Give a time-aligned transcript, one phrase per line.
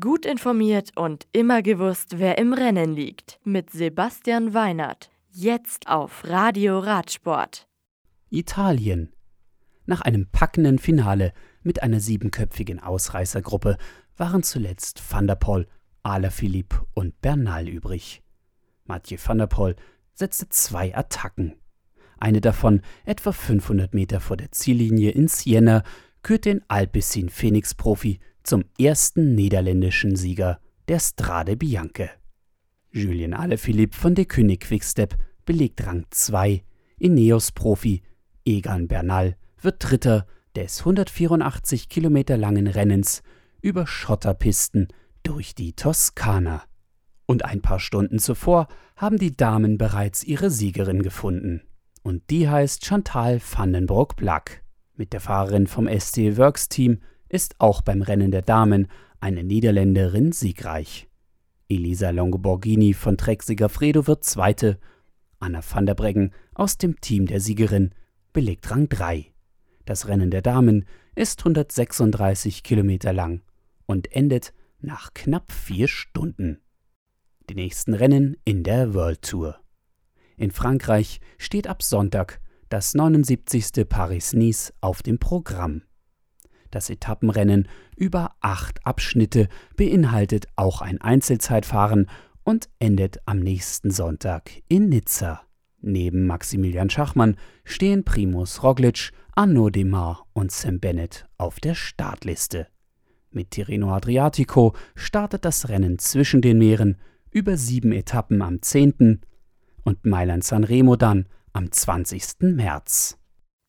[0.00, 3.38] Gut informiert und immer gewusst, wer im Rennen liegt.
[3.44, 5.10] Mit Sebastian Weinert.
[5.30, 7.68] Jetzt auf Radio Radsport.
[8.30, 9.12] Italien.
[9.84, 13.76] Nach einem packenden Finale mit einer siebenköpfigen Ausreißergruppe
[14.16, 15.68] waren zuletzt Van der Poel,
[16.02, 18.22] Alaphilippe und Bernal übrig.
[18.86, 19.76] Mathieu van der Poel
[20.14, 21.56] setzte zwei Attacken.
[22.16, 25.82] Eine davon, etwa 500 Meter vor der Ziellinie in Siena,
[26.22, 32.10] kürt den Alpecin Phoenix-Profi zum ersten niederländischen Sieger der Strade Bianche.
[32.90, 36.62] Julien Alaphilippe von der König Quickstep belegt Rang 2,
[36.98, 38.02] Ineos-Profi
[38.44, 43.22] Egan Bernal wird Dritter des 184 Kilometer langen Rennens
[43.60, 44.88] über Schotterpisten
[45.22, 46.62] durch die Toskana.
[47.26, 51.62] Und ein paar Stunden zuvor haben die Damen bereits ihre Siegerin gefunden.
[52.02, 54.62] Und die heißt Chantal Vandenbroek-Black.
[54.94, 57.00] Mit der Fahrerin vom ST Works Team
[57.34, 58.86] ist auch beim Rennen der Damen
[59.18, 61.08] eine Niederländerin siegreich.
[61.68, 64.78] Elisa Longoborghini von Trek Segafredo wird Zweite.
[65.40, 67.90] Anna van der Breggen aus dem Team der Siegerin
[68.32, 69.32] belegt Rang 3.
[69.84, 70.84] Das Rennen der Damen
[71.16, 73.42] ist 136 Kilometer lang
[73.86, 76.60] und endet nach knapp vier Stunden.
[77.50, 79.58] Die nächsten Rennen in der World Tour.
[80.36, 83.88] In Frankreich steht ab Sonntag das 79.
[83.88, 85.82] Paris-Nice auf dem Programm.
[86.74, 92.10] Das Etappenrennen über acht Abschnitte beinhaltet auch ein Einzelzeitfahren
[92.42, 95.42] und endet am nächsten Sonntag in Nizza.
[95.80, 102.66] Neben Maximilian Schachmann stehen Primus Roglic, Arnaud Demar und Sam Bennett auf der Startliste.
[103.30, 106.96] Mit Tirreno Adriatico startet das Rennen zwischen den Meeren
[107.30, 109.20] über sieben Etappen am 10.
[109.84, 112.40] und Mailand Sanremo dann am 20.
[112.40, 113.16] März.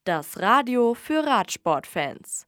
[0.05, 2.47] Das Radio für Radsportfans